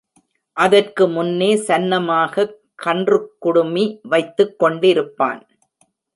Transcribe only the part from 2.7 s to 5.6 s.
கன்றுக்குடுமி வைத்துக் கொண்டிருப்பான்.